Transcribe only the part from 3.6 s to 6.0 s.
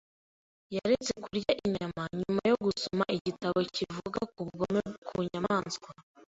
kivuga ku bugome ku nyamaswa.